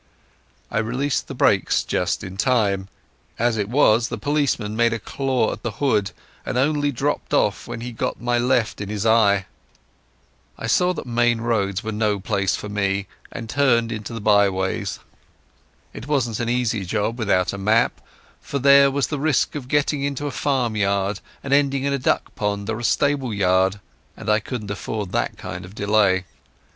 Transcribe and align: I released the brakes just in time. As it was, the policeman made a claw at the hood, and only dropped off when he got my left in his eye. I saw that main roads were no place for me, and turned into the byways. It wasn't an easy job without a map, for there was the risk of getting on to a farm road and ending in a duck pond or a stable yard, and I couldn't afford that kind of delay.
I 0.71 0.79
released 0.79 1.27
the 1.27 1.35
brakes 1.35 1.83
just 1.83 2.23
in 2.23 2.35
time. 2.35 2.87
As 3.37 3.55
it 3.55 3.69
was, 3.69 4.07
the 4.09 4.17
policeman 4.17 4.75
made 4.75 4.93
a 4.93 4.99
claw 4.99 5.51
at 5.51 5.61
the 5.61 5.73
hood, 5.73 6.09
and 6.43 6.57
only 6.57 6.91
dropped 6.91 7.35
off 7.35 7.67
when 7.67 7.81
he 7.81 7.91
got 7.91 8.19
my 8.19 8.39
left 8.39 8.81
in 8.81 8.89
his 8.89 9.05
eye. 9.05 9.45
I 10.57 10.65
saw 10.65 10.91
that 10.93 11.05
main 11.05 11.39
roads 11.41 11.83
were 11.83 11.91
no 11.91 12.19
place 12.19 12.55
for 12.55 12.67
me, 12.67 13.05
and 13.31 13.47
turned 13.47 13.91
into 13.91 14.11
the 14.11 14.19
byways. 14.19 14.97
It 15.93 16.07
wasn't 16.07 16.39
an 16.39 16.49
easy 16.49 16.83
job 16.83 17.19
without 17.19 17.53
a 17.53 17.59
map, 17.59 18.01
for 18.41 18.57
there 18.57 18.89
was 18.89 19.05
the 19.05 19.19
risk 19.19 19.53
of 19.53 19.67
getting 19.67 20.03
on 20.07 20.15
to 20.15 20.25
a 20.25 20.31
farm 20.31 20.73
road 20.73 21.19
and 21.43 21.53
ending 21.53 21.83
in 21.83 21.93
a 21.93 21.99
duck 21.99 22.33
pond 22.33 22.67
or 22.71 22.79
a 22.79 22.83
stable 22.83 23.31
yard, 23.31 23.79
and 24.17 24.31
I 24.31 24.39
couldn't 24.39 24.71
afford 24.71 25.11
that 25.11 25.37
kind 25.37 25.63
of 25.63 25.75
delay. 25.75 26.25